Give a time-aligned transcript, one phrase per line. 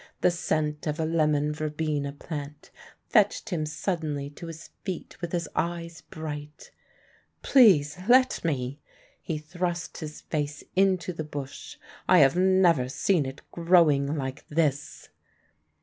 [0.21, 2.71] The scent of a lemon verbena plant
[3.09, 6.71] fetched him suddenly to his feet with his eyes bright.
[7.43, 8.79] "Please let me"
[9.21, 11.77] he thrust his face into the bush;
[12.09, 15.09] "I have never seen it growing like this."